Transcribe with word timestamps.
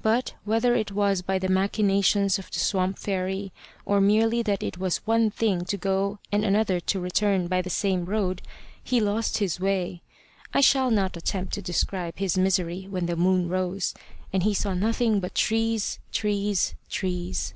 But, 0.00 0.32
whether 0.44 0.74
it 0.74 0.90
was 0.90 1.20
by 1.20 1.38
the 1.38 1.50
machinations 1.50 2.38
of 2.38 2.50
the 2.50 2.58
swamp 2.58 2.98
fairy, 2.98 3.52
or 3.84 4.00
merely 4.00 4.42
that 4.42 4.62
it 4.62 4.78
is 4.80 5.06
one 5.06 5.30
thing 5.30 5.66
to 5.66 5.76
go 5.76 6.18
and 6.32 6.46
another 6.46 6.80
to 6.80 6.98
return 6.98 7.46
by 7.46 7.60
the 7.60 7.68
same 7.68 8.06
road, 8.06 8.40
he 8.82 9.00
lost 9.02 9.36
his 9.36 9.60
way. 9.60 10.00
I 10.54 10.62
shall 10.62 10.90
not 10.90 11.14
attempt 11.18 11.52
to 11.56 11.60
describe 11.60 12.16
his 12.16 12.38
misery 12.38 12.86
when 12.88 13.04
the 13.04 13.16
moon 13.16 13.50
rose, 13.50 13.92
and 14.32 14.44
he 14.44 14.54
saw 14.54 14.72
nothing 14.72 15.20
but 15.20 15.34
trees, 15.34 15.98
trees, 16.10 16.74
trees. 16.88 17.52